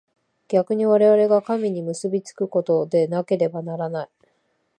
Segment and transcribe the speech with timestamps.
[0.47, 4.09] 逆に我々が神に結び附くことでなければならない。